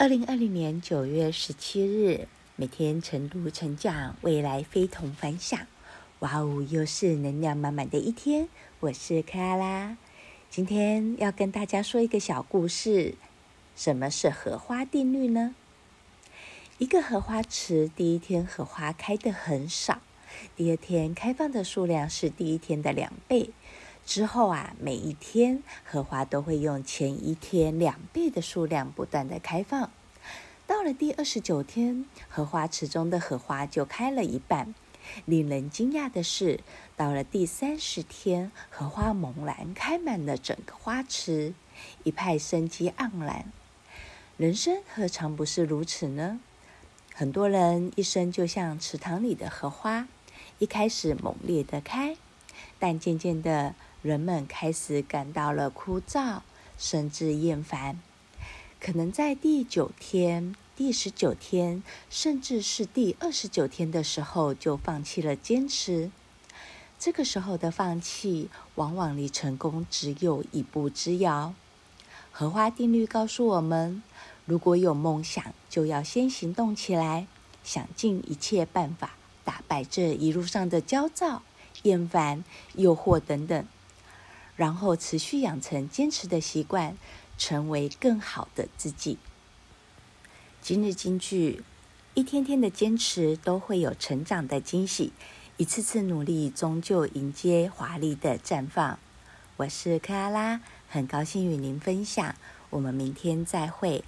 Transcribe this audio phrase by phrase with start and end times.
[0.00, 5.58] 二零二零年九月十七日，每天晨读晨讲，未来非同凡响。
[6.20, 8.48] 哇哦，又是能量满满的一天。
[8.78, 9.96] 我是克拉，
[10.48, 13.16] 今天要跟大家说一个小故事。
[13.74, 15.56] 什么是荷花定律呢？
[16.78, 20.00] 一个荷花池，第一天荷花开得很少，
[20.54, 23.50] 第二天开放的数量是第一天的两倍。
[24.08, 29.90] 之后啊，每一天荷花都会用前一天两倍的数量不断的开放。
[30.66, 34.74] 到了第二十九天，荷花池中的荷花就开了一半。
[35.26, 36.60] 令人惊讶的是，
[36.96, 41.52] 到了第三十天，荷花猛然开满了整个花池，
[42.02, 43.52] 一派生机盎然。
[44.38, 46.40] 人生何尝不是如此呢？
[47.12, 50.08] 很多人一生就像池塘里的荷花，
[50.58, 52.16] 一开始猛烈的开，
[52.78, 53.74] 但渐渐的。
[54.00, 56.40] 人们开始感到了枯燥，
[56.78, 58.00] 甚至厌烦，
[58.80, 66.12] 可能在第九天、第十九天，甚至是第二十九天的时候，就放弃了坚持。
[66.96, 71.54] 这个时候的放弃，往往离成功只有一步之遥。
[72.30, 74.00] 荷花定律告诉我们：
[74.46, 77.26] 如果有梦想，就要先行动起来，
[77.64, 81.42] 想尽一切办法打败这一路上的焦躁、
[81.82, 82.44] 厌烦、
[82.74, 83.66] 诱惑等等。
[84.58, 86.98] 然后持续养成坚持的习惯，
[87.38, 89.16] 成为更好的自己。
[90.60, 91.62] 今日金句：
[92.14, 95.12] 一天天的坚持都会有成长的惊喜，
[95.58, 98.98] 一次次努力终究迎接华丽的绽放。
[99.58, 102.34] 我是克拉拉，很高兴与您分享。
[102.70, 104.02] 我们明天再会。